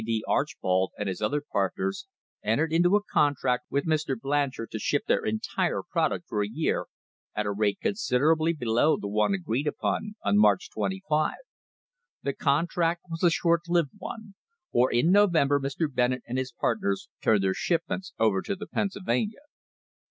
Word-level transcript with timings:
D. 0.03 0.23
Archbold 0.27 0.93
and 0.97 1.07
his 1.07 1.21
other 1.21 1.41
partners 1.53 2.07
entered 2.43 2.73
into 2.73 2.95
a 2.95 3.03
contract 3.03 3.65
with 3.69 3.85
Mr. 3.85 4.19
Blanchard 4.19 4.71
to 4.71 4.79
ship 4.79 5.03
their 5.05 5.23
entire 5.23 5.83
product 5.83 6.27
for 6.27 6.41
a 6.43 6.47
year 6.51 6.87
at 7.35 7.45
a 7.45 7.51
rate 7.51 7.77
considerably 7.79 8.51
below 8.51 8.97
the 8.97 9.07
one 9.07 9.35
agreed 9.35 9.67
upon 9.67 10.15
on 10.25 10.39
March 10.39 10.69
25.* 10.75 11.33
The 12.23 12.33
contract 12.33 13.03
was 13.11 13.21
a 13.21 13.29
short 13.29 13.61
lived 13.69 13.93
one, 13.99 14.33
for 14.71 14.91
in 14.91 15.11
November 15.11 15.59
Mr. 15.59 15.85
Bennett 15.87 16.23
and 16.27 16.39
his 16.39 16.51
partners 16.51 17.07
turned 17.21 17.43
their 17.43 17.53
shipments 17.53 18.11
over 18.17 18.41
to 18.41 18.55
the 18.55 18.65
Pennsyl 18.65 19.03
vania. 19.05 19.41